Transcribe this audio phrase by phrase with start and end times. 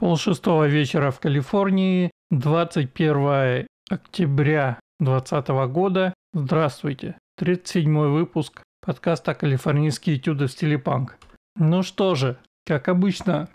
[0.00, 6.14] Полшестого вечера в Калифорнии, 21 октября 2020 года.
[6.32, 7.18] Здравствуйте.
[7.36, 11.18] 37 выпуск подкаста «Калифорнийские этюды в стиле панк».
[11.56, 13.50] Ну что же, как обычно,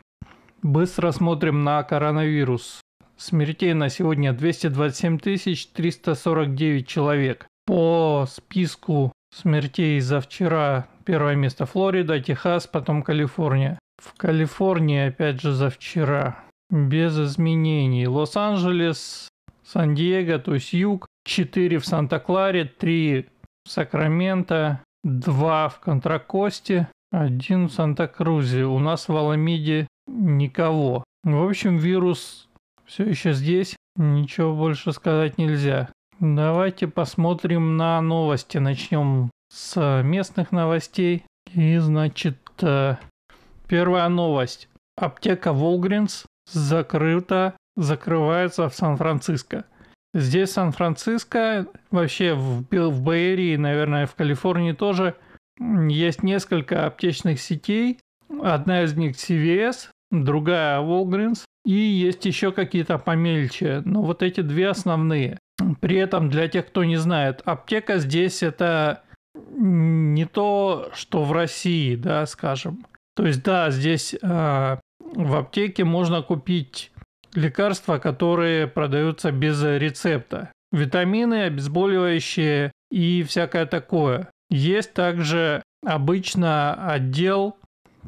[0.61, 2.79] быстро смотрим на коронавирус.
[3.17, 7.47] Смертей на сегодня 227 349 человек.
[7.65, 13.79] По списку смертей за вчера первое место Флорида, Техас, потом Калифорния.
[14.05, 16.43] В Калифорнии, опять же, за вчера.
[16.69, 18.07] Без изменений.
[18.07, 19.27] Лос-Анджелес,
[19.63, 21.07] Сан-Диего, то есть юг.
[21.25, 23.25] 4 в Санта-Кларе, 3
[23.65, 28.65] в Сакраменто, 2 в Контракосте, 1 в Санта-Крузе.
[28.65, 31.03] У нас в Аламиде никого.
[31.23, 32.47] В общем, вирус
[32.85, 33.75] все еще здесь.
[33.95, 35.89] Ничего больше сказать нельзя.
[36.19, 38.59] Давайте посмотрим на новости.
[38.59, 41.23] Начнем с местных новостей.
[41.53, 42.97] И, значит, э,
[43.67, 44.69] Первая новость.
[44.97, 49.65] Аптека Волгринс закрыта, закрывается в Сан-Франциско.
[50.13, 55.15] Здесь Сан-Франциско, вообще в, в Бэйрии, наверное, в Калифорнии тоже
[55.59, 57.99] есть несколько аптечных сетей.
[58.41, 63.81] Одна из них CVS, другая Walgreens, и есть еще какие-то помельче.
[63.83, 65.37] Но вот эти две основные.
[65.81, 69.03] При этом, для тех, кто не знает, аптека здесь это
[69.57, 72.85] не то, что в России, да, скажем.
[73.15, 76.91] То есть, да, здесь э, в аптеке можно купить
[77.33, 80.51] лекарства, которые продаются без рецепта.
[80.71, 84.29] Витамины, обезболивающие и всякое такое.
[84.49, 87.57] Есть также обычно отдел,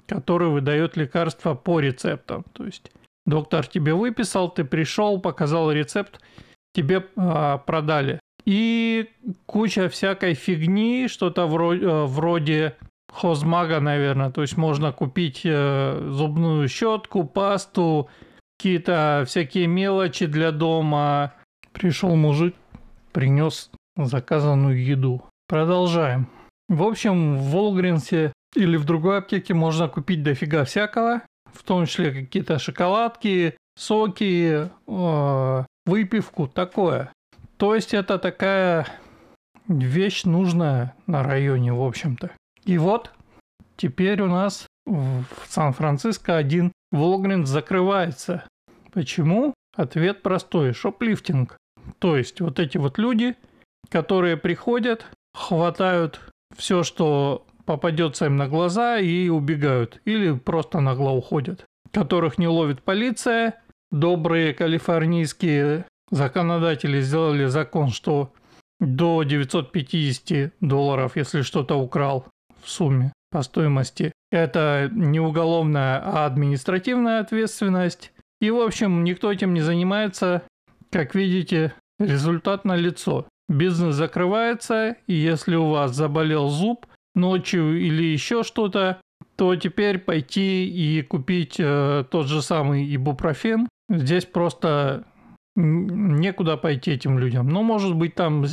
[0.08, 2.44] который выдает лекарства по рецептам.
[2.54, 2.92] То есть
[3.26, 6.20] доктор тебе выписал, ты пришел, показал рецепт,
[6.74, 8.20] тебе э, продали.
[8.46, 9.10] И
[9.46, 12.76] куча всякой фигни, что-то вроде, э, вроде
[13.18, 14.30] хозмага, наверное.
[14.30, 18.10] То есть можно купить э, зубную щетку, пасту,
[18.58, 21.34] какие-то всякие мелочи для дома.
[21.72, 22.56] Пришел мужик,
[23.12, 25.24] принес заказанную еду.
[25.48, 26.28] Продолжаем.
[26.70, 31.22] В общем, в Волгринсе или в другой аптеке можно купить дофига всякого,
[31.54, 37.12] в том числе какие-то шоколадки, соки, э, выпивку, такое.
[37.58, 38.86] То есть это такая
[39.68, 42.32] вещь нужная на районе, в общем-то.
[42.68, 43.12] И вот
[43.78, 48.44] теперь у нас в Сан-Франциско один Волгринс закрывается.
[48.92, 49.54] Почему?
[49.76, 50.74] Ответ простой.
[50.74, 51.58] Шоплифтинг.
[52.00, 53.36] То есть вот эти вот люди,
[53.90, 56.20] которые приходят, хватают
[56.58, 60.02] все, что попадется им на глаза и убегают.
[60.04, 61.64] Или просто нагло уходят.
[61.94, 63.62] Которых не ловит полиция.
[63.92, 68.34] Добрые калифорнийские законодатели сделали закон, что
[68.82, 72.28] до 950 долларов, если что-то украл,
[72.70, 74.12] сумме по стоимости.
[74.32, 78.12] Это не уголовная, а административная ответственность.
[78.42, 80.44] И, в общем, никто этим не занимается.
[80.92, 83.28] Как видите, результат на лицо.
[83.50, 86.86] Бизнес закрывается, и если у вас заболел зуб
[87.16, 89.00] ночью или еще что-то,
[89.38, 93.68] то теперь пойти и купить э, тот же самый ибупрофен.
[93.90, 95.06] Здесь просто
[95.56, 97.48] некуда пойти этим людям.
[97.50, 98.46] Но, может быть, там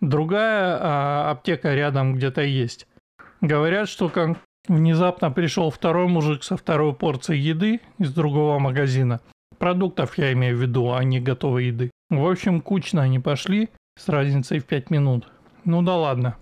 [0.00, 2.86] другая а, аптека рядом где-то есть.
[3.40, 9.20] Говорят, что как внезапно пришел второй мужик со второй порцией еды из другого магазина.
[9.58, 11.90] Продуктов я имею в виду, а не готовой еды.
[12.10, 15.28] В общем, кучно они пошли с разницей в 5 минут.
[15.64, 16.36] Ну да ладно.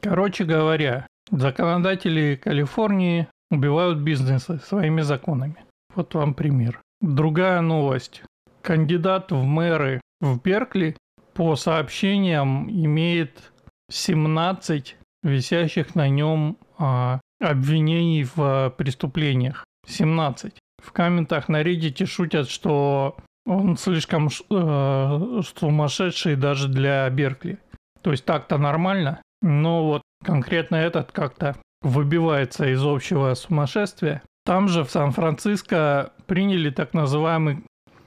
[0.00, 5.56] Короче говоря, законодатели Калифорнии убивают бизнесы своими законами.
[5.94, 6.80] Вот вам пример.
[7.00, 8.22] Другая новость.
[8.62, 10.96] Кандидат в мэры в Беркли
[11.34, 13.52] по сообщениям имеет
[13.90, 19.64] 17 висящих на нем а, обвинений в а, преступлениях.
[19.86, 20.54] 17.
[20.82, 23.16] В комментах на Reddit шутят, что
[23.46, 27.58] он слишком э, сумасшедший даже для Беркли.
[28.02, 34.22] То есть так-то нормально, но вот конкретно этот как-то выбивается из общего сумасшествия.
[34.44, 37.64] Там же в Сан-Франциско приняли так называемый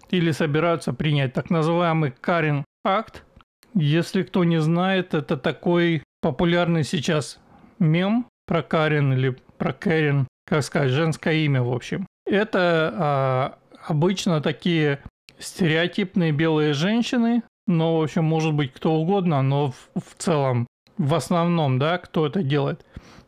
[0.09, 3.23] или собираются принять так называемый Карин акт.
[3.73, 7.39] Если кто не знает, это такой популярный сейчас
[7.77, 12.07] мем про Карен или про Кэрин, как сказать, женское имя, в общем.
[12.25, 15.03] Это а, обычно такие
[15.37, 20.65] стереотипные белые женщины, но, в общем, может быть кто угодно, но в, в целом,
[20.97, 22.83] в основном, да, кто это делает,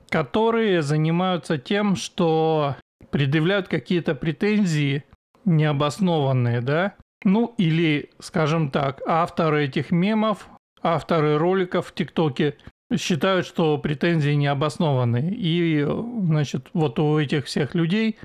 [0.09, 2.77] которые занимаются тем, что
[3.11, 5.03] предъявляют какие-то претензии
[5.45, 10.49] необоснованные, да, ну или, скажем так, авторы этих мемов,
[10.81, 12.55] авторы роликов в ТикТоке
[12.95, 15.33] считают, что претензии не обоснованы.
[15.35, 15.85] И,
[16.23, 18.17] значит, вот у этих всех людей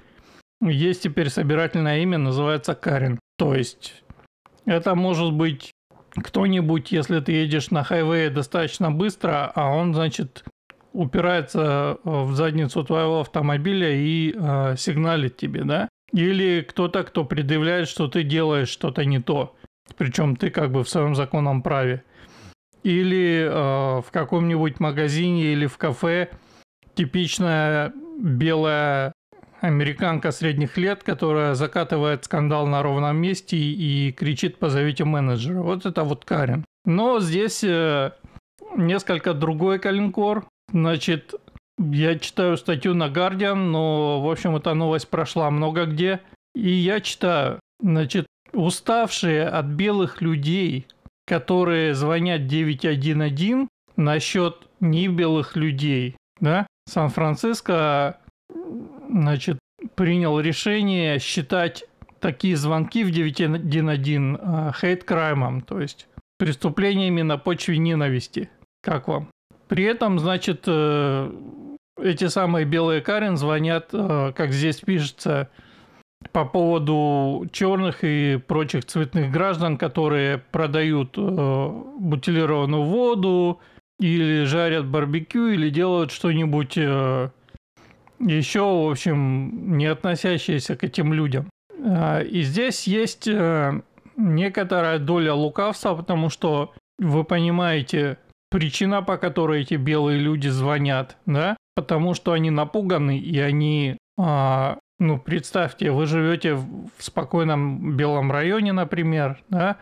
[0.61, 3.19] есть теперь собирательное имя, называется Карен.
[3.39, 4.05] То есть
[4.65, 5.73] это может быть
[6.15, 10.45] кто-нибудь, если ты едешь на хайвее достаточно быстро, а он, значит,
[10.93, 15.89] упирается в задницу твоего автомобиля и э, сигналит тебе, да?
[16.13, 19.57] Или кто-то, кто предъявляет, что ты делаешь что-то не то.
[19.97, 22.05] Причем ты как бы в своем законном праве.
[22.83, 26.31] Или э, в каком-нибудь магазине или в кафе
[26.95, 29.13] типичная белая
[29.61, 35.63] американка средних лет, которая закатывает скандал на ровном месте и кричит «позовите менеджера».
[35.63, 36.65] Вот это вот Карен.
[36.85, 38.11] Но здесь э,
[38.77, 40.47] несколько другой калинкор.
[40.73, 41.35] Значит,
[41.79, 46.21] я читаю статью на Guardian, но, в общем, эта новость прошла много где.
[46.55, 50.87] И я читаю, значит, уставшие от белых людей,
[51.27, 58.19] которые звонят 911 насчет небелых людей, да, Сан-Франциско,
[59.09, 59.59] значит,
[59.95, 61.85] принял решение считать
[62.21, 66.09] такие звонки в 911 хейт-краймом, то есть
[66.39, 68.51] преступлениями на почве ненависти.
[68.83, 69.29] Как вам?
[69.69, 71.33] При этом, значит, э,
[72.01, 75.51] эти самые белые Карен звонят, э, как здесь пишется,
[76.31, 83.61] по поводу черных и прочих цветных граждан, которые продают э, бутилированную воду
[83.99, 87.31] или жарят барбекю или делают что-нибудь э,
[88.21, 91.51] еще, в общем, не относящееся к этим людям.
[91.79, 93.81] Э, и здесь есть э,
[94.17, 98.19] некоторая доля лукавства, потому что вы понимаете,
[98.51, 104.79] причина, по которой эти белые люди звонят, да, потому что они напуганы и они а,
[105.03, 109.77] ну, представьте, вы живете в спокойном белом районе, например, да,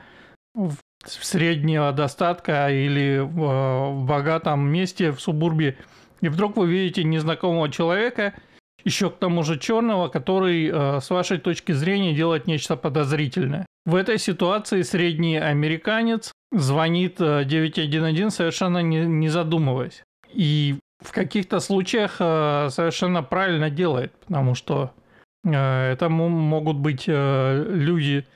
[0.54, 5.76] в среднего достатка или в, в богатом месте в субурбе,
[6.22, 8.34] и вдруг вы видите незнакомого человека,
[8.82, 13.66] еще к тому же черного, который э, с вашей точки зрения делает нечто подозрительное.
[13.84, 20.02] В этой ситуации средний американец звонит 911 э, совершенно не, не задумываясь.
[20.32, 25.09] И в каких-то случаях э, совершенно правильно делает, потому что Э,
[25.44, 28.26] это могут быть э, люди,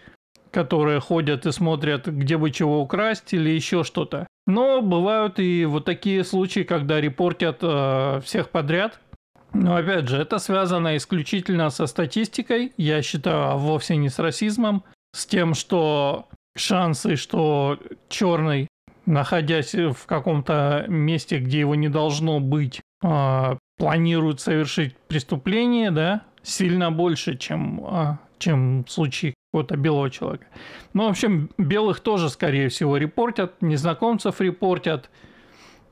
[0.51, 4.27] которые ходят и смотрят, где бы чего украсть или еще что-то.
[4.47, 9.01] Но бывают и вот такие случаи, когда репортят э, всех подряд.
[9.53, 14.83] Но опять же, это связано исключительно со статистикой, я считаю, а вовсе не с расизмом,
[15.15, 17.79] с тем, что шансы, что
[18.09, 18.67] черный,
[19.06, 22.81] находясь в каком-то месте, где его не должно быть,
[23.79, 30.46] планирует совершить преступление, да, сильно больше, чем, а, чем в случае какого-то белого человека.
[30.93, 35.11] Ну, в общем, белых тоже, скорее всего, репортят, незнакомцев репортят.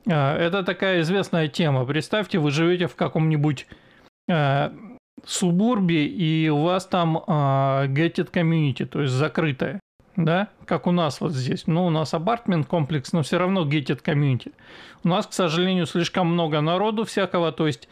[0.09, 1.85] А, это такая известная тема.
[1.85, 3.67] Представьте, вы живете в каком-нибудь
[4.29, 4.69] э,
[5.25, 7.21] субурбе, и у вас там э,
[7.87, 9.79] gated community, то есть закрытая,
[10.15, 11.67] да, как у нас вот здесь.
[11.67, 14.53] Ну, у нас апартмент комплекс, но все равно gated community.
[15.03, 17.89] У нас, к сожалению, слишком много народу всякого, то есть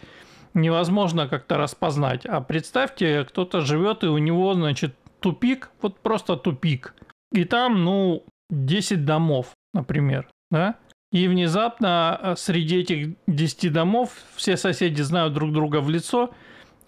[0.54, 2.26] невозможно как-то распознать.
[2.26, 6.94] А представьте, кто-то живет, и у него, значит, тупик, вот просто тупик.
[7.32, 10.76] И там, ну, 10 домов, например, да?
[11.12, 16.32] И внезапно э, среди этих 10 домов все соседи знают друг друга в лицо.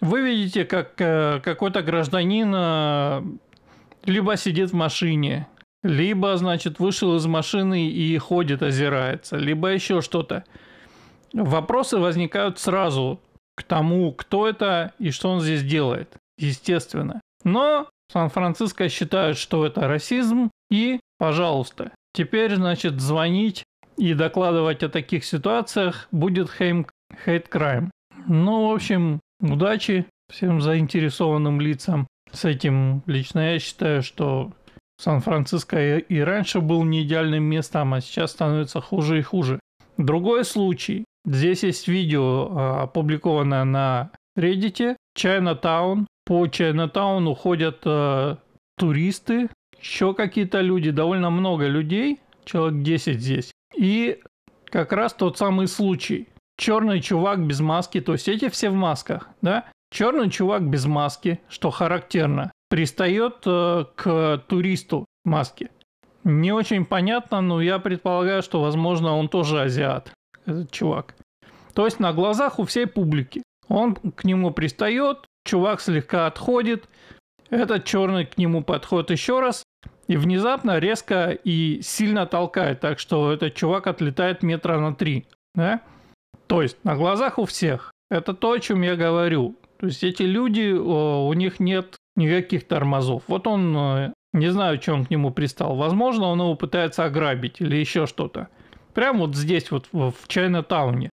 [0.00, 3.22] Вы видите, как э, какой-то гражданин э,
[4.04, 5.46] либо сидит в машине,
[5.82, 10.44] либо, значит, вышел из машины и ходит, озирается, либо еще что-то.
[11.34, 13.20] Вопросы возникают сразу
[13.54, 17.20] к тому, кто это и что он здесь делает, естественно.
[17.44, 23.64] Но Сан-Франциско считают, что это расизм, и, пожалуйста, теперь, значит, звонить
[23.96, 26.88] и докладывать о таких ситуациях будет hate
[27.26, 27.90] crime.
[28.26, 33.02] Ну, в общем, удачи всем заинтересованным лицам с этим.
[33.06, 34.52] Лично я считаю, что
[35.00, 39.60] Сан-Франциско и раньше был не идеальным местом, а сейчас становится хуже и хуже.
[39.96, 41.04] Другой случай.
[41.26, 44.96] Здесь есть видео, а, опубликованное на Reddit.
[45.14, 46.06] Чайнатаун.
[46.26, 48.36] По Чайнатауну ходят э,
[48.78, 53.50] туристы, еще какие-то люди, довольно много людей, человек 10 здесь.
[53.76, 54.20] И
[54.64, 56.28] как раз тот самый случай.
[56.56, 59.66] Черный чувак без маски, то есть эти все в масках, да?
[59.90, 65.70] Черный чувак без маски, что характерно, пристает э, к туристу в маске.
[66.24, 70.10] Не очень понятно, но я предполагаю, что, возможно, он тоже азиат
[70.46, 71.14] этот чувак.
[71.74, 73.42] То есть на глазах у всей публики.
[73.68, 76.88] Он к нему пристает, чувак слегка отходит,
[77.50, 79.64] этот черный к нему подходит еще раз,
[80.06, 85.26] и внезапно резко и сильно толкает, так что этот чувак отлетает метра на три.
[85.54, 85.80] Да?
[86.46, 87.92] То есть на глазах у всех.
[88.10, 89.56] Это то, о чем я говорю.
[89.78, 93.22] То есть эти люди, у них нет никаких тормозов.
[93.26, 95.74] Вот он, э, не знаю, он к нему пристал.
[95.76, 98.48] Возможно, он его пытается ограбить или еще что-то.
[98.94, 101.10] Прямо вот здесь, вот в Чайна-тауне.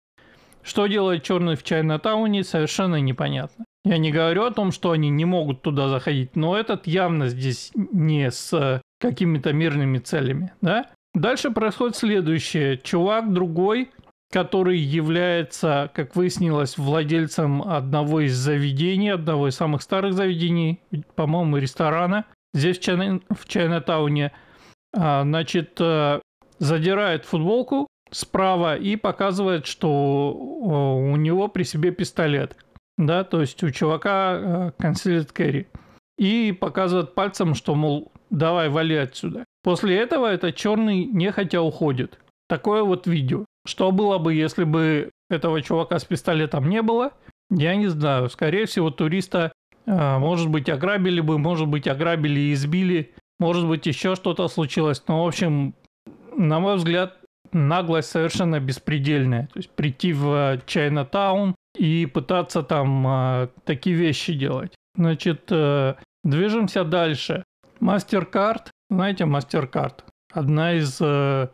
[0.62, 3.64] Что делает черный в Чайна-тауне, совершенно непонятно.
[3.84, 7.72] Я не говорю о том, что они не могут туда заходить, но этот явно здесь
[7.74, 10.86] не с какими-то мирными целями, да?
[11.14, 12.78] Дальше происходит следующее.
[12.78, 13.90] Чувак другой,
[14.32, 20.80] который является, как выяснилось, владельцем одного из заведений, одного из самых старых заведений,
[21.16, 22.24] по-моему, ресторана,
[22.54, 24.32] здесь в, Чайна, в Чайнатауне,
[24.94, 26.20] а, значит, э,
[26.62, 32.56] задирает футболку справа и показывает, что у него при себе пистолет.
[32.96, 35.66] Да, то есть у чувака э, carry.
[36.18, 39.44] И показывает пальцем, что, мол, давай, вали отсюда.
[39.64, 42.20] После этого этот черный нехотя уходит.
[42.48, 43.44] Такое вот видео.
[43.66, 47.12] Что было бы, если бы этого чувака с пистолетом не было?
[47.50, 48.28] Я не знаю.
[48.30, 49.52] Скорее всего, туриста,
[49.86, 55.02] э, может быть, ограбили бы, может быть, ограбили и избили, может быть, еще что-то случилось.
[55.08, 55.74] Но, в общем,
[56.36, 57.18] на мой взгляд,
[57.52, 59.48] наглость совершенно беспредельная.
[59.52, 64.74] То есть прийти в Чайна-таун и пытаться там а, такие вещи делать.
[64.94, 67.44] Значит, э, движемся дальше.
[67.80, 70.00] MasterCard, знаете, MasterCard,
[70.32, 71.48] одна из э,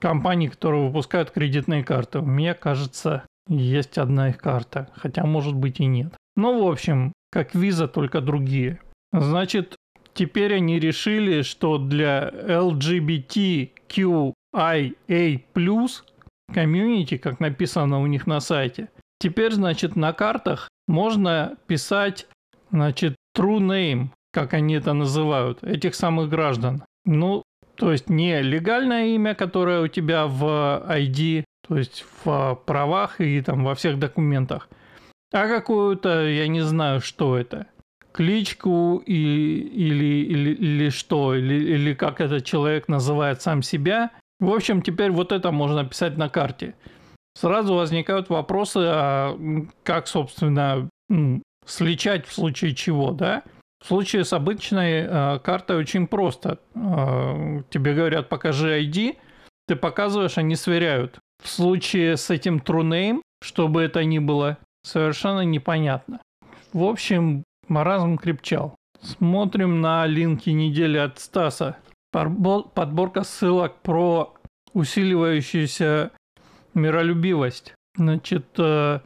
[0.00, 2.20] компаний, которые выпускают кредитные карты.
[2.20, 6.14] Меня, кажется, есть одна их карта, хотя может быть и нет.
[6.36, 8.80] Ну, в общем, как виза, только другие.
[9.12, 9.76] Значит,
[10.14, 13.62] теперь они решили, что для LGBTQIA+,
[16.52, 22.26] комьюнити, как написано у них на сайте, теперь, значит, на картах можно писать,
[22.70, 26.82] значит, true name, как они это называют, этих самых граждан.
[27.04, 27.42] Ну,
[27.76, 33.40] то есть не легальное имя, которое у тебя в ID, то есть в правах и
[33.40, 34.68] там во всех документах,
[35.32, 37.66] а какую-то, я не знаю, что это,
[38.14, 44.12] кличку и, или, или, или что, или, или как этот человек называет сам себя.
[44.38, 46.74] В общем, теперь вот это можно писать на карте.
[47.36, 49.36] Сразу возникают вопросы, а
[49.82, 50.88] как, собственно,
[51.66, 53.42] сличать в случае чего, да?
[53.82, 56.58] В случае с обычной э, картой очень просто.
[56.74, 59.16] Э, тебе говорят, покажи ID,
[59.66, 61.18] ты показываешь, они сверяют.
[61.42, 66.20] В случае с этим TrueName, что бы это ни было, совершенно непонятно.
[66.72, 68.76] В общем, маразм крепчал.
[69.00, 71.76] Смотрим на линки недели от Стаса.
[72.10, 74.34] Подборка ссылок про
[74.72, 76.10] усиливающуюся
[76.74, 77.74] миролюбивость.
[77.96, 79.00] Значит, э,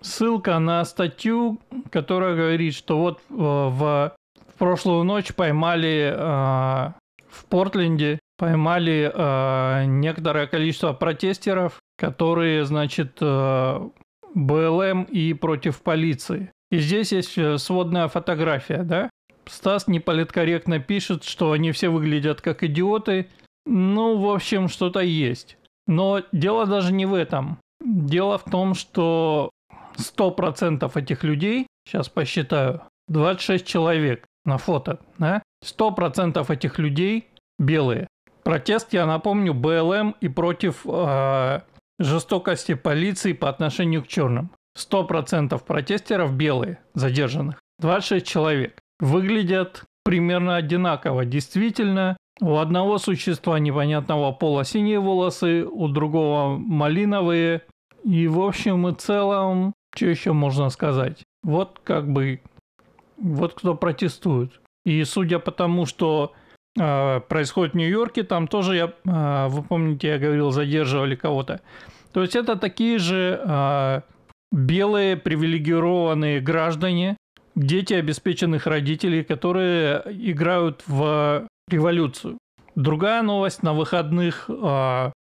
[0.00, 4.14] ссылка на статью, которая говорит, что вот э, в,
[4.58, 6.92] прошлую ночь поймали э,
[7.28, 16.50] в Портленде поймали некоторое количество протестеров, которые, значит, БЛМ и против полиции.
[16.72, 19.10] И здесь есть э, сводная фотография, да?
[19.44, 23.28] Стас неполиткорректно пишет, что они все выглядят как идиоты.
[23.66, 25.58] Ну, в общем, что-то есть.
[25.86, 27.58] Но дело даже не в этом.
[27.84, 29.50] Дело в том, что
[29.98, 35.42] 100% этих людей, сейчас посчитаю, 26 человек на фото, да?
[35.62, 38.08] 100% этих людей белые.
[38.44, 41.60] Протест, я напомню, БЛМ и против э,
[41.98, 44.50] жестокости полиции по отношению к черным.
[44.76, 47.60] 100% протестеров белые, задержанных.
[47.78, 48.78] 26 человек.
[49.00, 51.24] Выглядят примерно одинаково.
[51.24, 57.62] Действительно, у одного существа непонятного пола синие волосы, у другого малиновые.
[58.04, 61.22] И в общем и целом что еще можно сказать?
[61.42, 62.40] Вот как бы,
[63.16, 64.60] вот кто протестует.
[64.84, 66.32] И судя по тому, что
[66.80, 71.60] э, происходит в Нью-Йорке, там тоже, я, э, вы помните, я говорил, задерживали кого-то.
[72.12, 74.00] То есть это такие же э,
[74.52, 77.16] белые привилегированные граждане,
[77.56, 82.38] дети обеспеченных родителей, которые играют в революцию.
[82.74, 85.12] Другая новость на выходных э,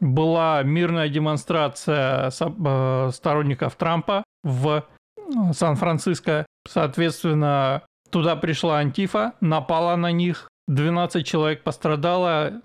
[0.00, 4.84] была мирная демонстрация э, сторонников Трампа в
[5.16, 6.46] э, Сан-Франциско.
[6.68, 12.62] Соответственно, туда пришла Антифа, напала на них, 12 человек пострадало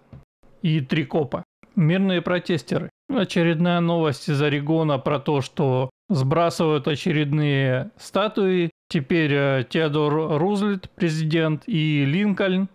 [0.62, 1.44] и три копа.
[1.75, 2.89] Мирные протестеры.
[3.10, 8.71] Очередная новость из Орегона про то, что сбрасывают очередные статуи.
[8.89, 12.69] Теперь э, Теодор Рузвельт, президент, и Линкольн.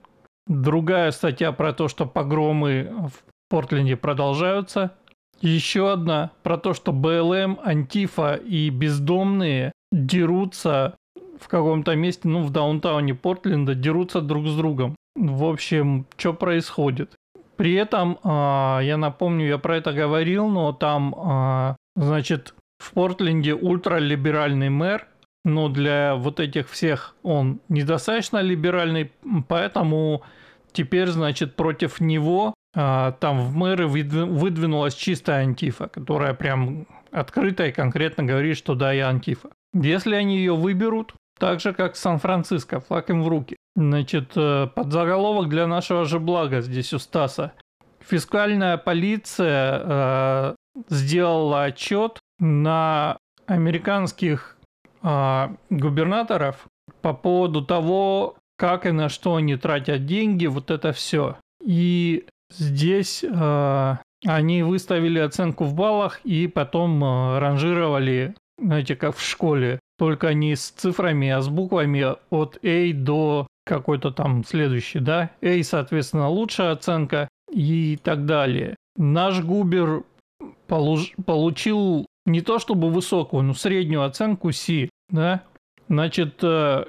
[0.46, 4.92] Другая статья про то, что погромы в Портленде продолжаются.
[5.40, 10.96] Еще одна про то, что БЛМ, Антифа и бездомные дерутся
[11.40, 14.96] в каком-то месте, ну, в даунтауне Портленда, дерутся друг с другом.
[15.16, 17.14] В общем, что происходит?
[17.56, 18.28] При этом, э,
[18.82, 25.06] я напомню, я про это говорил, но там, э, значит, в Портленде ультралиберальный мэр,
[25.44, 29.12] но для вот этих всех он недостаточно либеральный,
[29.48, 30.22] поэтому
[30.72, 37.72] теперь, значит, против него а, там в мэры выдвинулась чистая антифа, которая прям открыто и
[37.72, 39.50] конкретно говорит, что да, я антифа.
[39.74, 43.56] Если они ее выберут, так же, как Сан-Франциско, флаг им в руки.
[43.76, 47.52] Значит, э, под заголовок для нашего же блага здесь у Стаса.
[48.00, 50.54] Фискальная полиция э,
[50.88, 54.56] сделала отчет на американских
[55.02, 56.66] э, губернаторов
[57.02, 61.36] по поводу того, как и на что они тратят деньги, вот это все.
[61.64, 69.22] И здесь э, они выставили оценку в баллах и потом э, ранжировали, знаете, как в
[69.22, 75.30] школе, только не с цифрами, а с буквами от A до какой-то там следующий, да?
[75.42, 78.76] A, соответственно, лучшая оценка и так далее.
[78.96, 80.04] Наш Губер
[80.66, 85.42] получ, получил не то чтобы высокую, но среднюю оценку C, да?
[85.88, 86.84] Значит, э,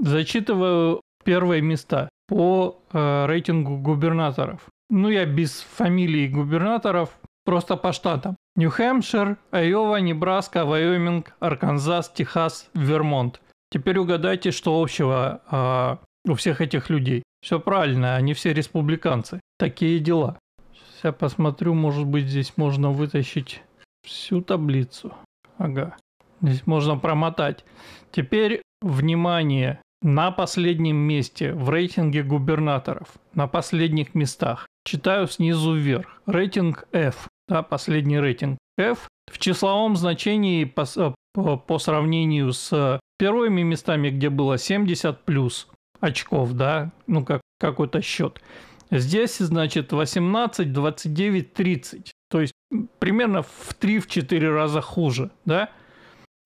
[0.00, 4.66] зачитываю первые места по э, рейтингу губернаторов.
[4.88, 8.36] Ну, я без фамилий губернаторов, просто по штатам.
[8.56, 13.40] Нью-Хэмпшир, Айова, Небраска, Вайоминг, Арканзас, Техас, Вермонт.
[13.70, 17.22] Теперь угадайте, что общего э, у всех этих людей.
[17.42, 19.40] Все правильно, они все республиканцы.
[19.58, 20.38] Такие дела.
[20.72, 23.62] Сейчас я посмотрю, может быть здесь можно вытащить
[24.02, 25.12] всю таблицу.
[25.58, 25.96] Ага.
[26.40, 27.64] Здесь можно промотать.
[28.12, 34.66] Теперь, внимание, на последнем месте в рейтинге губернаторов, на последних местах.
[34.84, 36.22] Читаю снизу вверх.
[36.26, 40.86] Рейтинг F, да, последний рейтинг F в числовом значении по,
[41.34, 45.68] по, по сравнению с первыми местами, где было 70 плюс
[46.00, 48.40] очков, да, ну как какой-то счет.
[48.90, 52.12] Здесь, значит, 18, 29, 30.
[52.30, 52.54] То есть
[52.98, 55.70] примерно в 3-4 раза хуже, да.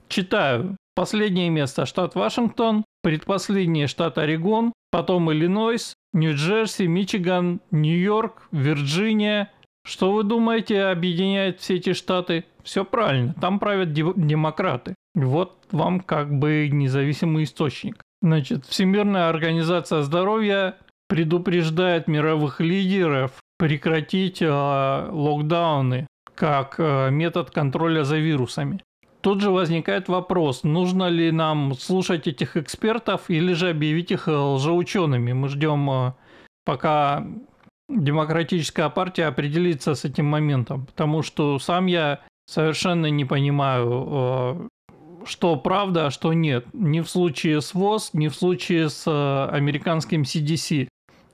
[0.09, 0.77] Читаю.
[0.95, 9.51] Последнее место штат Вашингтон, предпоследнее штат Орегон, потом Иллинойс, Нью-Джерси, Мичиган, Нью-Йорк, Вирджиния.
[9.85, 12.45] Что вы думаете объединяет все эти штаты?
[12.63, 14.95] Все правильно, там правят демократы.
[15.15, 18.01] Вот вам как бы независимый источник.
[18.23, 28.19] Значит, Всемирная организация здоровья предупреждает мировых лидеров прекратить э, локдауны как э, метод контроля за
[28.19, 28.81] вирусами.
[29.21, 35.33] Тут же возникает вопрос, нужно ли нам слушать этих экспертов или же объявить их лжеучеными.
[35.33, 36.13] Мы ждем, э,
[36.67, 37.27] пока
[37.89, 44.69] демократическая партия определится с этим моментом, потому что сам я совершенно не понимаю, э,
[45.27, 46.67] что правда, а что нет.
[46.73, 50.89] Ни в случае с ВОЗ, ни в случае с э, американским CDC.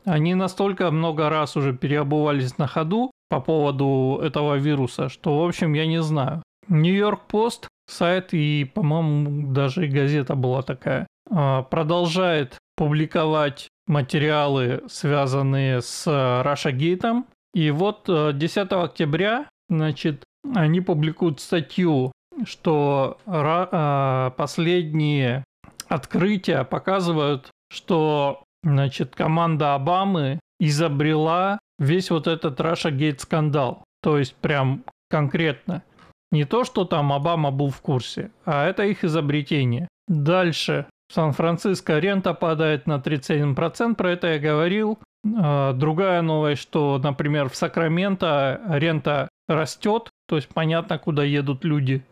[0.04, 5.72] Они настолько много раз уже переобувались на ходу по поводу этого вируса, что, в общем,
[5.72, 6.42] я не знаю.
[6.68, 15.80] Нью-Йорк Пост сайт и, по-моему, даже и газета была такая, а, продолжает публиковать материалы, связанные
[15.80, 17.24] с Gate.
[17.54, 22.12] И вот 10 э, октября, значит, они публикуют статью,
[22.44, 25.44] что а, последние
[25.88, 33.82] открытия показывают, что, значит, команда Обамы изобрела весь вот этот Russia Gate скандал.
[34.02, 35.82] То есть прям конкретно.
[36.30, 39.88] Не то, что там Обама был в курсе, а это их изобретение.
[40.06, 40.86] Дальше.
[41.12, 45.00] Сан-Франциско рента падает на 31%, про это я говорил.
[45.36, 52.04] А, другая новость, что, например, в Сакраменто рента растет, то есть понятно, куда едут люди.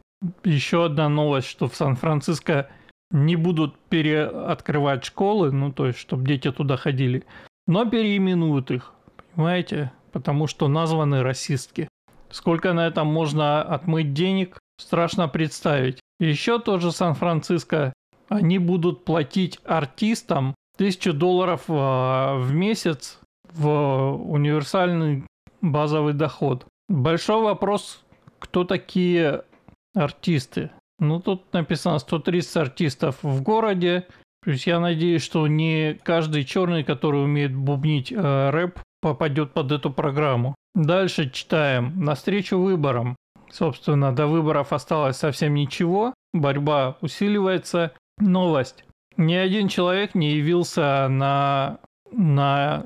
[0.42, 2.68] Еще одна новость, что в Сан-Франциско
[3.12, 7.24] не будут переоткрывать школы, ну то есть, чтобы дети туда ходили,
[7.68, 8.92] но переименуют их,
[9.38, 11.88] понимаете, потому что названы расистки.
[12.28, 16.00] Сколько на этом можно отмыть денег, страшно представить.
[16.18, 17.92] Еще тоже Сан-Франциско,
[18.28, 23.20] они будут платить артистам тысячу долларов а, в месяц
[23.52, 25.24] в универсальный
[25.62, 26.66] базовый доход.
[26.88, 28.02] Большой вопрос,
[28.40, 29.44] кто такие
[29.94, 30.72] артисты.
[30.98, 34.08] Ну, тут написано 130 артистов в городе.
[34.44, 39.72] То есть я надеюсь, что не каждый черный, который умеет бубнить э, рэп, попадет под
[39.72, 40.54] эту программу.
[40.74, 42.04] Дальше читаем.
[42.04, 43.16] Навстречу выборам.
[43.50, 46.14] Собственно, до выборов осталось совсем ничего.
[46.32, 47.92] Борьба усиливается.
[48.18, 48.84] Новость.
[49.16, 51.78] Ни один человек не явился на,
[52.12, 52.84] на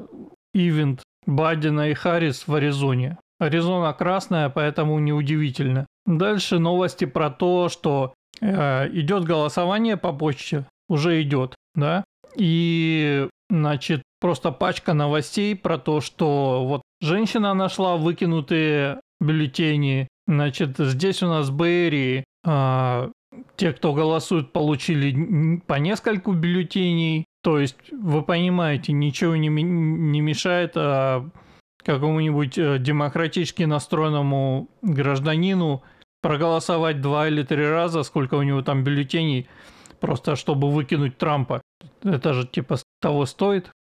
[0.55, 3.18] ивент Бадина и Харрис в Аризоне.
[3.38, 5.87] Аризона красная, поэтому неудивительно.
[6.07, 12.05] Дальше новости про то, что э, идет голосование по почте, уже идет, да,
[12.37, 20.06] и, значит, просто пачка новостей про то, что вот женщина нашла выкинутые бюллетени.
[20.28, 23.11] Значит, здесь у нас Берри, а,
[23.56, 27.24] те, кто голосует, получили по нескольку бюллетеней.
[27.42, 31.28] То есть, вы понимаете, ничего не, не мешает а,
[31.85, 35.82] какому-нибудь э, демократически настроенному гражданину
[36.20, 39.48] проголосовать два или три раза, сколько у него там бюллетеней,
[39.98, 41.61] просто чтобы выкинуть Трампа.
[42.04, 43.72] Это же типа того стоит.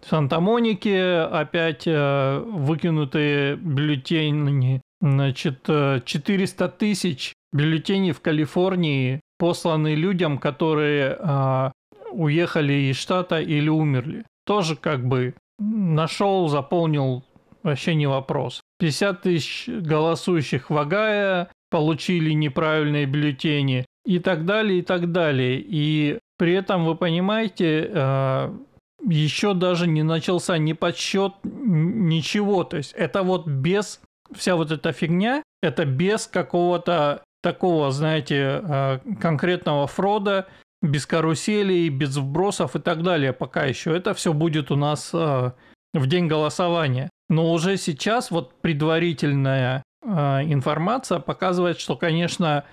[0.00, 4.80] В Санта-Монике опять э, выкинутые бюллетени.
[5.00, 11.70] Значит, 400 э, тысяч бюллетеней в Калифорнии посланы людям, которые э,
[12.12, 14.24] уехали из штата или умерли.
[14.44, 17.24] Тоже как бы нашел, заполнил,
[17.62, 18.60] вообще не вопрос.
[18.78, 25.62] 50 тысяч голосующих в Агая получили неправильные бюллетени и так далее, и так далее.
[25.64, 28.56] И при этом, вы понимаете, э,
[29.04, 32.64] еще даже не начался ни подсчет, ничего.
[32.64, 34.00] То есть это вот без,
[34.34, 40.46] вся вот эта фигня, это без какого-то такого, знаете, э, конкретного фрода,
[40.82, 43.96] без каруселей, без вбросов и так далее пока еще.
[43.96, 45.52] Это все будет у нас э,
[45.94, 47.10] в день голосования.
[47.28, 52.64] Но уже сейчас вот предварительная э, информация показывает, что, конечно,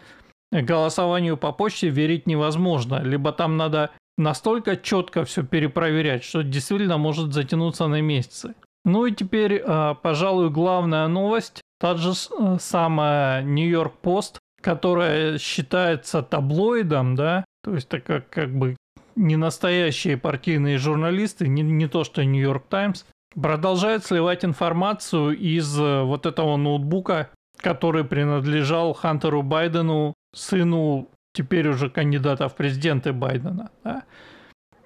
[0.52, 3.02] голосованию по почте верить невозможно.
[3.02, 8.56] Либо там надо настолько четко все перепроверять, что действительно может затянуться на месяцы.
[8.84, 11.62] Ну и теперь, а, пожалуй, главная новость.
[11.80, 18.56] Та же э, самая Нью-Йорк Пост, которая считается таблоидом, да, то есть это как, как
[18.56, 18.78] бы
[19.16, 26.04] не настоящие партийные журналисты, не, не то что Нью-Йорк Таймс, продолжает сливать информацию из э,
[26.04, 33.70] вот этого ноутбука, который принадлежал Хантеру Байдену, сыну теперь уже кандидата в президенты Байдена.
[33.84, 34.04] Да?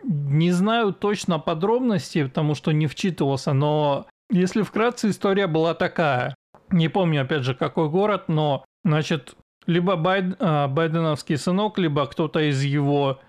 [0.03, 6.35] Не знаю точно подробностей, потому что не вчитывался, но если вкратце, история была такая.
[6.71, 9.35] Не помню, опять же, какой город, но, значит,
[9.65, 13.19] либо Байд, а, байденовский сынок, либо кто-то из его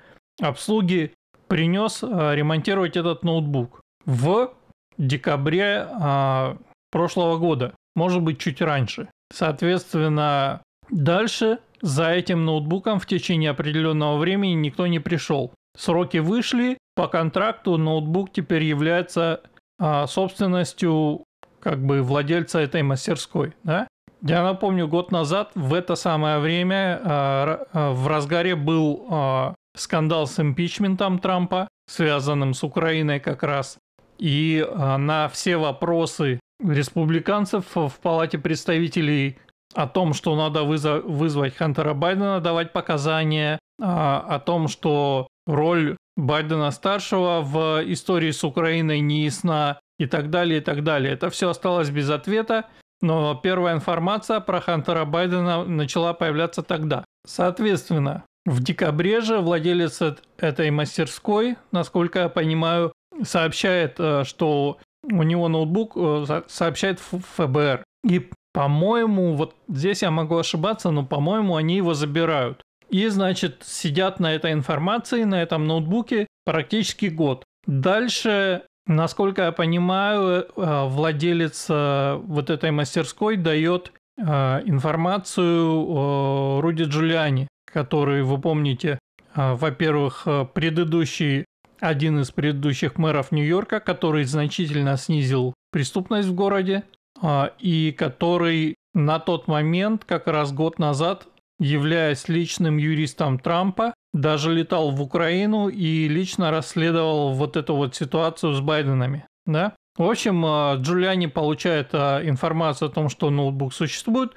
[0.41, 1.15] обслуги
[1.49, 4.53] принес а, ремонтировать этот ноутбук в
[4.99, 6.59] декабре а,
[6.91, 9.09] прошлого года, может быть, чуть раньше.
[9.33, 15.53] Соответственно, дальше за этим ноутбуком в течение определенного времени никто не пришел.
[15.77, 19.41] Сроки вышли, по контракту ноутбук теперь является
[19.79, 21.25] а, собственностью
[21.61, 23.55] как бы владельца этой мастерской.
[23.63, 23.87] Да?
[24.23, 30.27] Я напомню, год назад в это самое время а, а, в разгаре был а, скандал
[30.27, 33.79] с импичментом Трампа, связанным с Украиной как раз.
[34.19, 39.39] И а, на все вопросы республиканцев в Палате представителей
[39.75, 47.41] о том, что надо вызвать Хантера Байдена, давать показания, а, о том, что роль Байдена-старшего
[47.43, 51.13] в истории с Украиной не ясна и так далее, и так далее.
[51.13, 52.67] Это все осталось без ответа,
[53.01, 57.05] но первая информация про Хантера Байдена начала появляться тогда.
[57.27, 60.01] Соответственно, в декабре же владелец
[60.39, 67.85] этой мастерской, насколько я понимаю, сообщает, э, что у него ноутбук э, сообщает ФБР.
[68.05, 72.63] И по-моему, вот здесь я могу ошибаться, но, по-моему, они его забирают.
[72.89, 77.45] И, значит, сидят на этой информации, на этом ноутбуке практически год.
[77.67, 84.23] Дальше, насколько я понимаю, э, владелец э, вот этой мастерской дает э,
[84.65, 88.99] информацию Руди Джулиани, который, вы помните,
[89.37, 91.45] во-первых, предыдущий,
[91.79, 96.83] один из предыдущих мэров Нью-Йорка, который значительно снизил преступность в городе,
[97.23, 101.27] и который на тот момент, как раз год назад,
[101.59, 108.55] являясь личным юристом Трампа, даже летал в Украину и лично расследовал вот эту вот ситуацию
[108.55, 109.27] с Байденами.
[109.47, 109.75] Да?
[109.97, 114.33] В общем, а, Джулиани получает а, информацию о том, что ноутбук существует,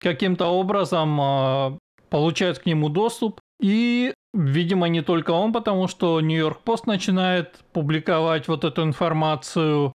[0.00, 1.78] каким-то образом
[2.10, 8.48] получает к нему доступ, и, видимо, не только он, потому что Нью-Йорк Пост начинает публиковать
[8.48, 9.92] вот эту информацию,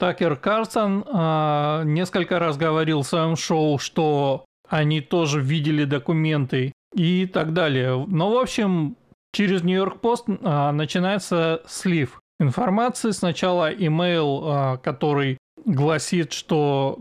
[0.00, 7.26] Такер Карсон э, несколько раз говорил в своем шоу, что они тоже видели документы и
[7.26, 8.02] так далее.
[8.08, 8.96] Но, в общем,
[9.32, 13.10] через Нью-Йорк Пост э, начинается слив информации.
[13.10, 15.36] Сначала имейл, э, который
[15.66, 16.98] гласит, что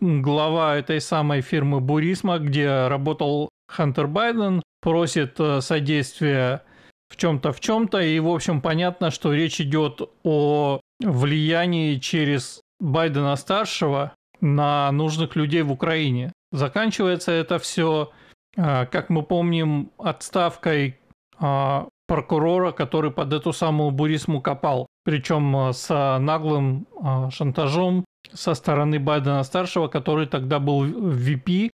[0.00, 6.62] глава этой самой фирмы Бурисма, где работал Хантер Байден, просит э, содействия
[7.10, 8.00] в чем-то, в чем-то.
[8.00, 15.72] И, в общем, понятно, что речь идет о влиянии через Байдена-старшего на нужных людей в
[15.72, 16.32] Украине.
[16.52, 18.10] Заканчивается это все,
[18.56, 20.98] а, как мы помним, отставкой
[21.38, 24.86] а, прокурора, который под эту самую бурисму копал.
[25.04, 26.86] Причем а, с наглым
[27.30, 31.70] шантажом со стороны Байдена-старшего, который тогда был VP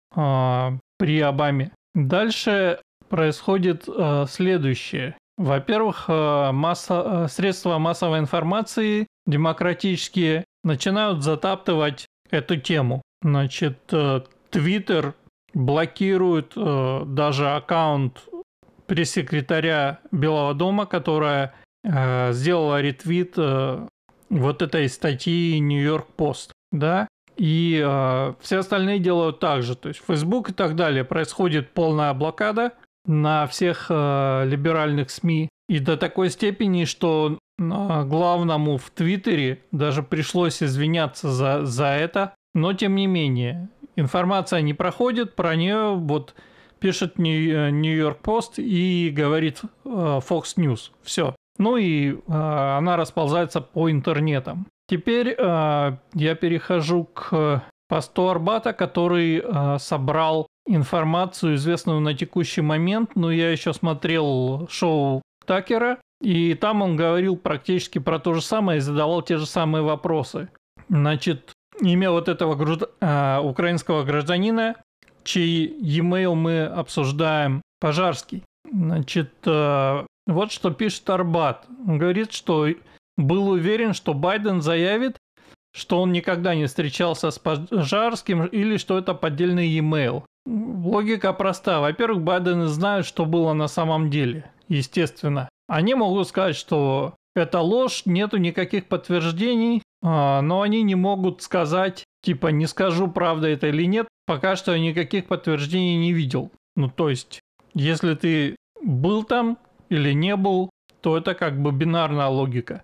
[0.97, 1.71] при Обаме.
[1.93, 2.79] Дальше
[3.10, 3.88] происходит
[4.27, 5.15] следующее.
[5.38, 13.01] Во-первых, масса, средства массовой информации демократические начинают затаптывать эту тему.
[13.21, 15.15] Значит, э, Твиттер
[15.53, 18.23] блокирует э, даже аккаунт
[18.88, 21.53] пресс-секретаря Белого дома, которая
[21.84, 27.07] э, сделала ретвит вот этой статьи Нью-Йорк Пост, да,
[27.38, 31.03] и э, все остальные делают так же, то есть Facebook и так далее.
[31.03, 32.73] Происходит полная блокада
[33.05, 40.63] на всех э, либеральных СМИ и до такой степени, что главному в Твиттере даже пришлось
[40.63, 46.36] извиняться за, за это, но тем не менее информация не проходит, про нее вот
[46.80, 50.91] пишет Нью-Йорк Пост и говорит э, Fox News.
[51.04, 51.36] Все.
[51.58, 54.65] Ну и э, она расползается по интернетам.
[54.88, 63.12] Теперь э, я перехожу к посту Арбата, который э, собрал информацию, известную на текущий момент.
[63.15, 68.77] Но я еще смотрел шоу Такера, и там он говорил практически про то же самое
[68.77, 70.49] и задавал те же самые вопросы.
[70.89, 72.89] Значит, имя вот этого груд...
[72.99, 74.75] э, украинского гражданина
[75.23, 78.43] чей e-mail мы обсуждаем, Пожарский.
[78.71, 81.65] Значит, э, вот что пишет Арбат.
[81.88, 82.67] Он говорит, что
[83.17, 85.17] был уверен, что Байден заявит,
[85.73, 90.23] что он никогда не встречался с Пожарским или что это поддельный e-mail.
[90.45, 91.79] Логика проста.
[91.79, 94.51] Во-первых, Байдены знают, что было на самом деле.
[94.67, 95.49] Естественно.
[95.71, 102.03] Они могут сказать, что это ложь, нету никаких подтверждений, а, но они не могут сказать,
[102.21, 106.51] типа, не скажу, правда это или нет, пока что никаких подтверждений не видел.
[106.75, 107.39] Ну, то есть,
[107.73, 109.57] если ты был там
[109.88, 112.84] или не был, то это как бы бинарная логика.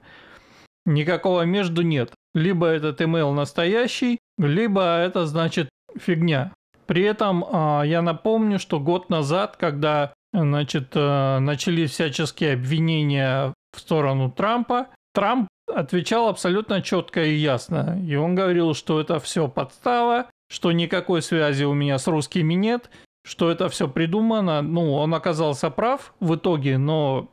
[0.85, 2.13] Никакого между нет.
[2.33, 5.67] Либо этот email настоящий, либо это значит
[5.99, 6.53] фигня.
[6.85, 13.79] При этом а, я напомню, что год назад, когда значит, а, начались всяческие обвинения в
[13.79, 17.99] сторону Трампа, Трамп отвечал абсолютно четко и ясно.
[18.05, 22.89] И он говорил, что это все подстава, что никакой связи у меня с русскими нет,
[23.25, 24.61] что это все придумано.
[24.61, 27.29] Ну, он оказался прав в итоге, но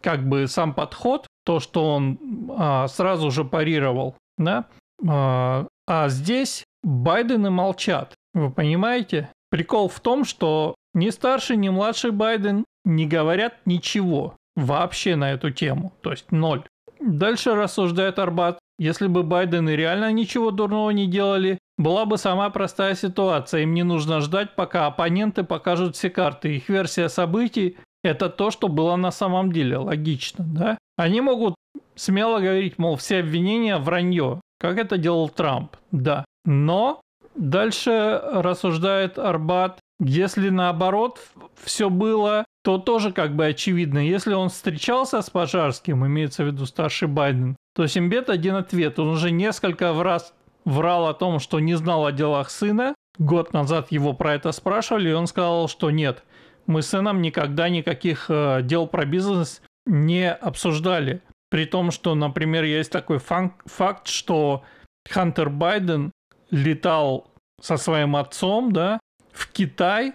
[0.00, 2.18] как бы сам подход, то, что он
[2.56, 4.66] а, сразу же парировал, да,
[5.06, 8.14] а, а здесь Байдены молчат.
[8.32, 9.30] Вы понимаете?
[9.50, 15.50] Прикол в том, что ни старший, ни младший Байден не говорят ничего вообще на эту
[15.50, 15.92] тему.
[16.02, 16.64] То есть ноль.
[17.00, 18.58] Дальше рассуждает Арбат.
[18.78, 23.62] Если бы Байдены реально ничего дурного не делали, была бы сама простая ситуация.
[23.62, 26.56] Им не нужно ждать, пока оппоненты покажут все карты.
[26.56, 29.78] Их версия событий– это то, что было на самом деле.
[29.78, 30.78] Логично, да?
[30.96, 31.54] Они могут
[31.94, 36.24] смело говорить, мол, все обвинения– вранье, как это делал Трамп, да.
[36.44, 37.00] Но
[37.34, 41.20] дальше рассуждает Арбат, если наоборот
[41.62, 43.98] все было, то тоже как бы очевидно.
[43.98, 48.98] Если он встречался с Пожарским, имеется в виду старший Байден, то Симбет один ответ.
[48.98, 50.34] Он уже несколько раз
[50.64, 52.94] врал о том, что не знал о делах сына.
[53.18, 56.24] Год назад его про это спрашивали, и он сказал, что нет,
[56.66, 61.20] мы с сыном никогда никаких э, дел про бизнес не обсуждали.
[61.50, 64.62] При том, что, например, есть такой факт, что
[65.08, 66.12] Хантер Байден
[66.50, 69.00] летал со своим отцом, да,
[69.40, 70.12] в Китай,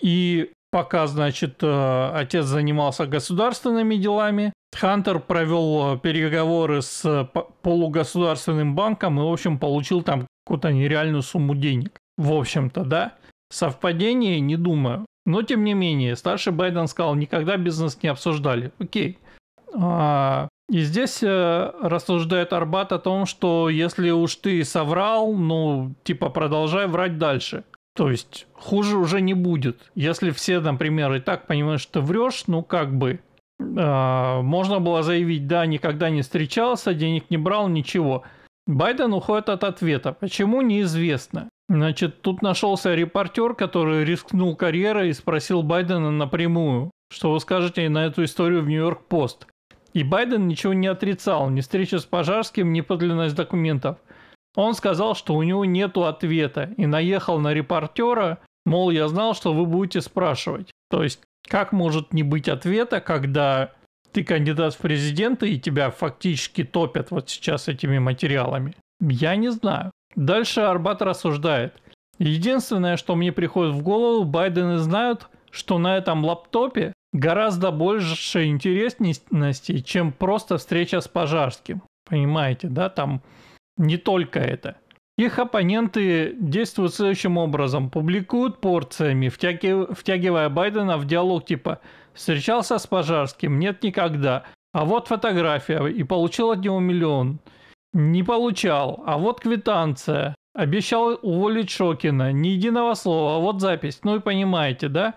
[0.00, 7.26] и пока, значит, э, отец занимался государственными делами, Хантер провел э, переговоры с э,
[7.62, 11.98] полугосударственным банком и, в общем, получил там какую-то нереальную сумму денег.
[12.18, 13.14] В общем-то, да.
[13.50, 15.06] Совпадение, не думаю.
[15.24, 18.72] Но, тем не менее, старший Байден сказал, никогда бизнес не обсуждали.
[18.78, 19.18] Окей.
[19.74, 26.86] А, и здесь рассуждает Арбат о том, что если уж ты соврал, ну, типа, продолжай
[26.86, 27.64] врать дальше.
[27.96, 29.90] То есть хуже уже не будет.
[29.94, 33.20] Если все, например, и так понимают, что врешь, ну как бы
[33.58, 38.22] э, можно было заявить, да, никогда не встречался, денег не брал, ничего.
[38.66, 40.12] Байден уходит от ответа.
[40.12, 41.48] Почему, неизвестно.
[41.70, 48.04] Значит, тут нашелся репортер, который рискнул карьерой и спросил Байдена напрямую, что вы скажете на
[48.04, 49.46] эту историю в Нью-Йорк Пост.
[49.94, 53.96] И Байден ничего не отрицал, ни встреча с Пожарским, ни подлинность документов.
[54.56, 59.52] Он сказал, что у него нету ответа и наехал на репортера, мол, я знал, что
[59.52, 60.70] вы будете спрашивать.
[60.90, 63.72] То есть, как может не быть ответа, когда
[64.12, 68.74] ты кандидат в президенты и тебя фактически топят вот сейчас этими материалами?
[69.00, 69.92] Я не знаю.
[70.14, 71.74] Дальше Арбат рассуждает.
[72.18, 79.82] Единственное, что мне приходит в голову, Байдены знают, что на этом лаптопе гораздо больше интересностей,
[79.82, 81.82] чем просто встреча с Пожарским.
[82.08, 82.88] Понимаете, да?
[82.88, 83.20] Там
[83.76, 84.76] не только это.
[85.18, 87.90] Их оппоненты действуют следующим образом.
[87.90, 91.80] Публикуют порциями, втягивая Байдена в диалог типа
[92.12, 93.58] «встречался с Пожарским?
[93.58, 94.44] Нет, никогда.
[94.74, 97.38] А вот фотография, и получил от него миллион.
[97.94, 99.02] Не получал.
[99.06, 100.34] А вот квитанция.
[100.54, 102.30] Обещал уволить Шокина.
[102.32, 103.36] Ни единого слова.
[103.36, 104.00] А вот запись.
[104.04, 105.14] Ну и понимаете, да?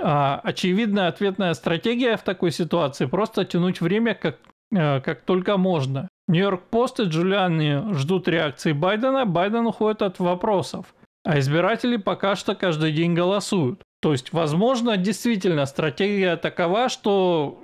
[0.00, 4.38] А, очевидная ответная стратегия в такой ситуации просто тянуть время как,
[4.74, 6.08] э, как только можно.
[6.30, 10.94] Нью-Йорк Пост и Джулиани ждут реакции Байдена, Байден уходит от вопросов.
[11.24, 13.82] А избиратели пока что каждый день голосуют.
[14.00, 17.58] То есть, возможно, действительно стратегия такова, что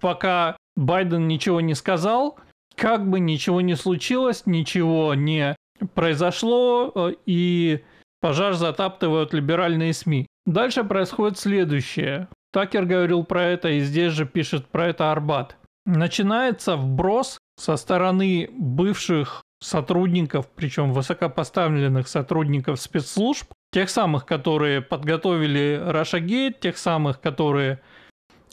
[0.00, 2.38] пока Байден ничего не сказал,
[2.76, 5.56] как бы ничего не случилось, ничего не
[5.94, 7.82] произошло, э, и
[8.20, 10.26] пожар затаптывают либеральные СМИ.
[10.44, 12.28] Дальше происходит следующее.
[12.52, 15.56] Такер говорил про это, и здесь же пишет про это Арбат.
[15.86, 26.60] Начинается вброс со стороны бывших сотрудников, причем высокопоставленных сотрудников спецслужб, тех самых, которые подготовили Рашагейт,
[26.60, 27.80] тех самых, которые,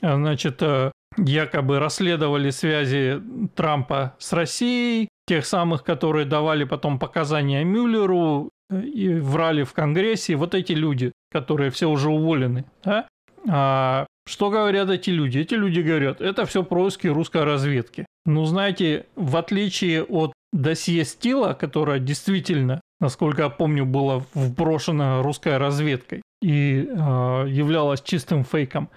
[0.01, 3.21] э, значит, э, якобы расследовали связи
[3.55, 10.35] Трампа с Россией, тех самых, которые давали потом показания Мюллеру э, и врали в Конгрессе,
[10.35, 13.07] вот эти люди, которые все уже уволены, да?
[13.49, 15.39] А что говорят эти люди?
[15.39, 18.05] Эти люди говорят, это все происки русской разведки.
[18.25, 25.57] Ну, знаете, в отличие от досье Стила, которое действительно, насколько я помню, было вброшено русской
[25.57, 28.89] разведкой и э, являлось чистым фейком,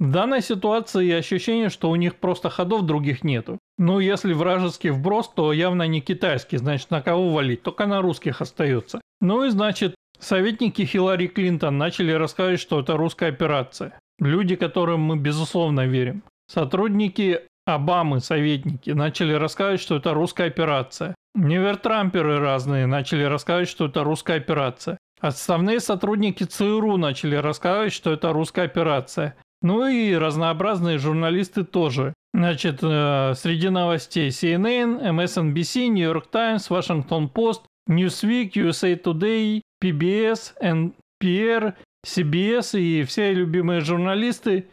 [0.00, 3.58] в данной ситуации ощущение, что у них просто ходов других нету.
[3.78, 7.62] Ну, если вражеский вброс, то явно не китайский, значит, на кого валить?
[7.62, 9.00] Только на русских остается.
[9.20, 13.98] Ну и значит, советники Хиллари Клинтон начали рассказывать, что это русская операция.
[14.20, 16.22] Люди, которым мы безусловно верим.
[16.48, 21.14] Сотрудники Обамы, советники, начали рассказывать, что это русская операция.
[21.34, 24.96] Невертрамперы разные начали рассказывать, что это русская операция.
[25.20, 29.36] Отставные сотрудники ЦРУ начали рассказывать, что это русская операция.
[29.60, 32.14] Ну и разнообразные журналисты тоже.
[32.32, 40.54] Значит, э, среди новостей CNN, MSNBC, New York Times, Washington Post, Newsweek, USA Today, PBS,
[40.62, 41.74] NPR,
[42.06, 44.68] CBS и все любимые журналисты,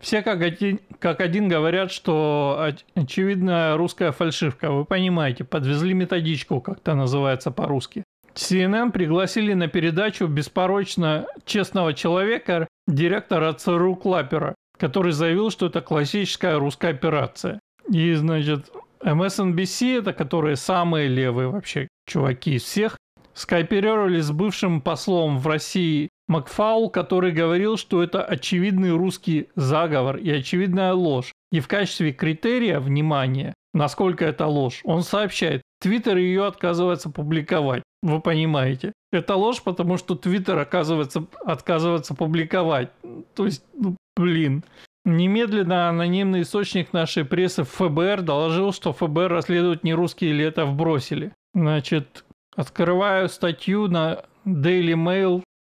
[0.00, 4.70] все как один, как один говорят, что очевидно русская фальшивка.
[4.70, 8.04] Вы понимаете, подвезли методичку, как это называется по-русски.
[8.34, 16.58] CNN пригласили на передачу беспорочно честного человека, директора ЦРУ Клапера, который заявил, что это классическая
[16.58, 17.60] русская операция.
[17.92, 18.70] И, значит,
[19.02, 22.96] MSNBC, это которые самые левые вообще чуваки из всех,
[23.34, 30.30] скооперировали с бывшим послом в России Макфаул, который говорил, что это очевидный русский заговор и
[30.30, 31.32] очевидная ложь.
[31.50, 37.82] И в качестве критерия внимания, насколько это ложь, он сообщает, Твиттер ее отказывается публиковать.
[38.04, 38.92] Вы понимаете.
[39.10, 42.90] Это ложь, потому что Твиттер оказывается, отказывается публиковать.
[43.34, 44.62] То есть, ну, блин.
[45.04, 51.32] Немедленно анонимный источник нашей прессы ФБР доложил, что ФБР расследует не русские ли это вбросили.
[51.54, 54.22] Значит, открываю статью на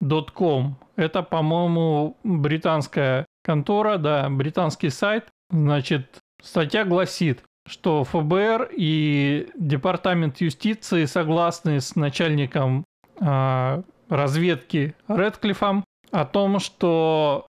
[0.01, 0.75] dailymail.com.
[0.95, 5.27] Это, по-моему, британская контора, да, британский сайт.
[5.49, 12.83] Значит, статья гласит, что ФБР и Департамент юстиции согласны с начальником
[13.19, 17.47] э, разведки Редклифом о том, что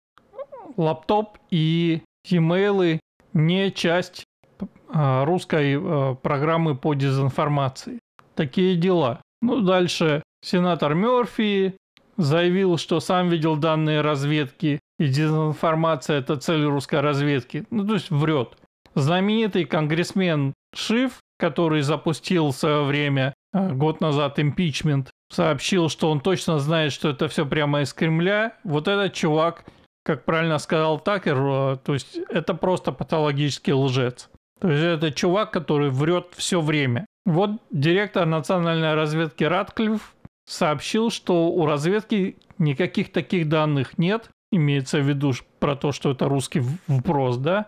[0.77, 3.01] лаптоп и e-mail
[3.33, 4.25] не часть
[4.61, 7.99] э, русской э, программы по дезинформации.
[8.35, 9.21] Такие дела.
[9.41, 11.77] Ну, дальше сенатор Мерфи
[12.19, 17.65] заявил, что сам видел данные разведки, и дезинформация– это цель русской разведки.
[17.71, 18.59] Ну, то есть врет.
[18.95, 26.21] Знаменитый конгрессмен Шиф, который запустил в свое время, э, год назад, импичмент, сообщил, что он
[26.21, 28.55] точно знает, что это все прямо из Кремля.
[28.65, 29.65] Вот этот чувак,
[30.05, 34.29] как правильно сказал Такер, э, то есть это просто патологический лжец.
[34.61, 37.07] То есть это чувак, который врет все время.
[37.25, 40.15] Вот директор национальной разведки Радклифф
[40.49, 46.29] сообщил, что у разведки никаких таких данных нет, имеется в виду про то, что это
[46.29, 47.67] русский вброс, да,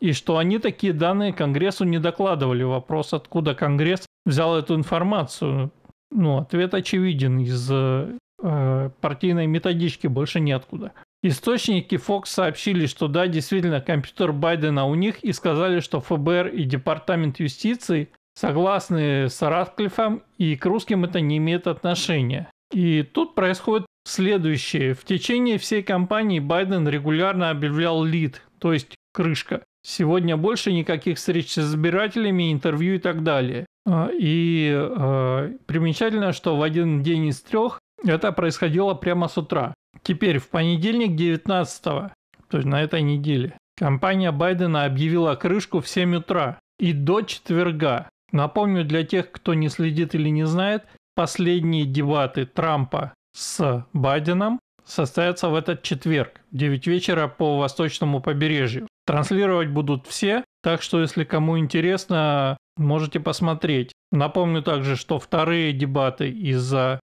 [0.00, 2.62] и что они такие данные Конгрессу не докладывали.
[2.62, 5.70] Вопрос, откуда Конгресс взял эту информацию.
[6.10, 7.38] Ну, ответ очевиден.
[7.38, 10.92] Из э, партийной методички больше неоткуда.
[11.22, 16.64] Источники Fox сообщили, что да, действительно, компьютер Байдена у них и сказали, что ФБР и
[16.64, 22.50] Департамент юстиции согласны с Ратклиффом и к русским это не имеет отношения.
[22.72, 24.94] И тут происходит следующее.
[24.94, 29.64] В течение всей кампании Байден регулярно объявлял лид, то есть крышка.
[29.82, 33.66] Сегодня больше никаких встреч с избирателями, интервью и так далее.
[33.88, 39.74] А, и э, примечательно, что в один день из трех это происходило прямо с утра.
[40.02, 42.12] Теперь в понедельник 19
[42.48, 48.08] то есть на этой неделе, компания Байдена объявила крышку в 7 утра и до четверга.
[48.36, 50.84] Напомню для тех, кто не следит или не знает,
[51.14, 58.88] последние дебаты Трампа с Байденом состоятся в этот четверг, 9 вечера по восточному побережью.
[59.06, 63.92] Транслировать будут все, так что если кому интересно, можете посмотреть.
[64.12, 67.00] Напомню также, что вторые дебаты из-за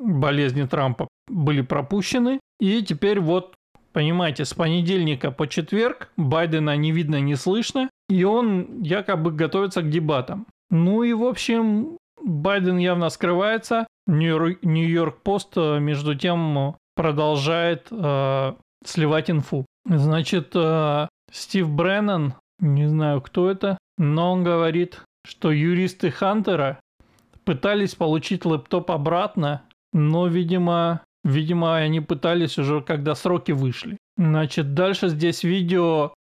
[0.00, 2.40] болезни Трампа были пропущены.
[2.58, 3.54] И теперь вот,
[3.92, 7.90] понимаете, с понедельника по четверг Байдена не видно, не слышно.
[8.08, 10.46] И он якобы готовится к дебатам.
[10.70, 13.86] Ну и, в общем, Байден явно скрывается.
[14.06, 18.54] Нью-Йорк Пост, э, между тем, продолжает э,
[18.84, 19.66] сливать инфу.
[19.88, 26.80] Значит, э, Стив Бреннан, не знаю, кто это, но он говорит, что юристы Хантера
[27.44, 29.62] пытались получить лэптоп обратно,
[29.92, 33.96] но, видимо, видимо, они пытались уже, когда сроки вышли.
[34.16, 36.12] Значит, дальше здесь видео,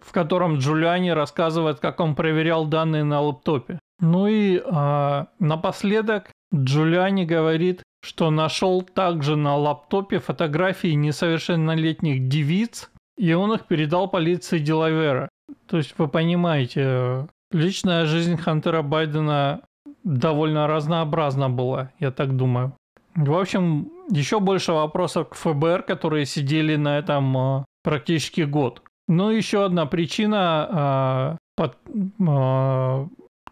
[0.00, 3.78] в котором Джулиани рассказывает, как он проверял данные на лэптопе.
[4.00, 13.32] Ну и а, напоследок Джулиани говорит, что нашел также на лаптопе фотографии несовершеннолетних девиц, и
[13.32, 15.28] он их передал полиции Делавера.
[15.66, 19.62] То есть вы понимаете, личная жизнь Хантера Байдена
[20.04, 22.72] довольно разнообразна была, я так думаю.
[23.16, 28.82] В общем, еще больше вопросов к ФБР, которые сидели на этом э, практически год.
[29.08, 31.78] Ну, еще одна причина э, под,
[32.20, 33.06] э,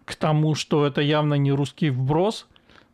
[0.04, 2.46] к тому, что это явно не русский вброс,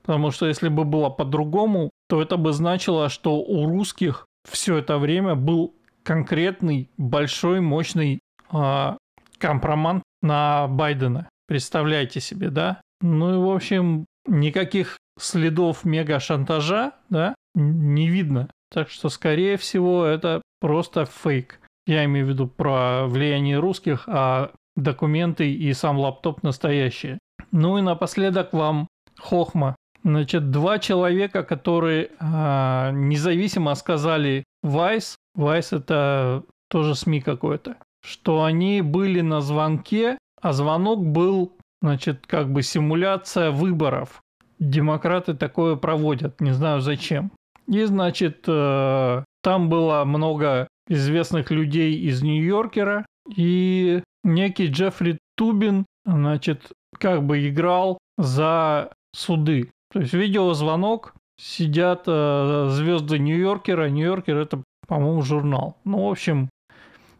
[0.03, 4.99] потому что если бы было по-другому, то это бы значило, что у русских все это
[4.99, 8.21] время был конкретный большой мощный
[8.53, 8.97] э,
[9.39, 11.29] компромат на Байдена.
[11.47, 12.81] Представляете себе, да?
[13.01, 18.49] Ну и в общем никаких следов мега-шантажа, да, не видно.
[18.71, 21.61] Так что, скорее всего, это просто фейк.
[21.87, 27.19] Я имею в виду про влияние русских, а документы и сам лаптоп настоящие.
[27.53, 29.77] Ну и напоследок вам хохма.
[30.03, 38.81] Значит, два человека, которые а, независимо сказали Vice, Vice это тоже СМИ какой-то, что они
[38.81, 41.53] были на звонке, а звонок был,
[41.83, 44.23] значит, как бы симуляция выборов.
[44.59, 47.31] Демократы такое проводят, не знаю зачем.
[47.67, 53.07] И, значит, э, там было много известных людей из Нью-Йоркера,
[53.37, 59.71] и некий Джеффри Тубин, значит, как бы играл за суды.
[59.93, 63.89] То есть видеозвонок, сидят э, звезды Нью-Йоркера.
[63.89, 65.77] Нью-Йоркер это, по-моему, журнал.
[65.85, 66.51] Ну, в общем,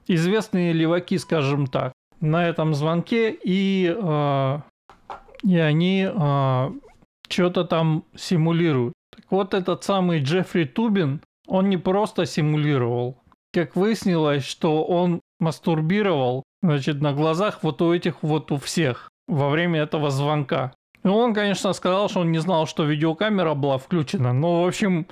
[0.07, 4.59] известные леваки, скажем так, на этом звонке, и, э,
[5.43, 6.71] и они э,
[7.29, 8.93] что-то там симулируют.
[9.15, 13.17] Так вот, этот самый Джеффри Тубин, он не просто симулировал.
[13.53, 19.49] Как выяснилось, что он мастурбировал, значит, на глазах вот у этих вот у всех во
[19.49, 20.73] время этого звонка.
[21.03, 25.07] И он, конечно, сказал, что он не знал, что видеокамера была включена, но, в общем,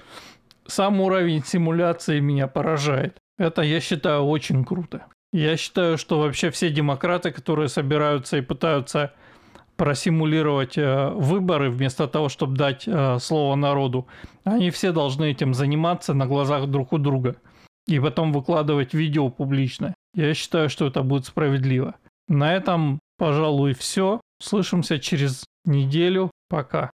[0.66, 3.16] сам уровень симуляции меня поражает.
[3.38, 5.06] Это, я считаю, очень круто.
[5.32, 9.12] Я считаю, что вообще все демократы, которые собираются и пытаются
[9.76, 14.08] просимулировать э, выборы вместо того, чтобы дать э, слово народу,
[14.44, 17.36] они все должны этим заниматься на глазах друг у друга
[17.86, 19.94] и потом выкладывать видео публично.
[20.14, 21.94] Я считаю, что это будет справедливо.
[22.28, 24.20] На этом, пожалуй, все.
[24.40, 26.30] Слышимся через неделю.
[26.48, 26.90] Пока.